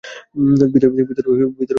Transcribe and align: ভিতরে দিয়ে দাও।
ভিতরে 0.73 0.87
দিয়ে 0.93 1.05
দাও। 1.17 1.65